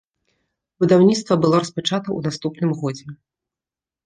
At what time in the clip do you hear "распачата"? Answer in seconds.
1.65-2.01